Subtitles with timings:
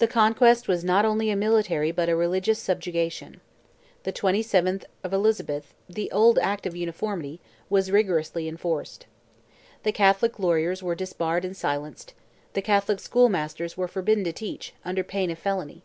[0.00, 3.40] The conquest was not only a military but a religious subjugation.
[4.02, 9.06] The 27th of Elizabeth—the old act of uniformity—was rigorously enforced.
[9.84, 12.12] The Catholic lawyers were disbarred and silenced;
[12.54, 15.84] the Catholic schoolmasters were forbidden to teach, under pain of felony.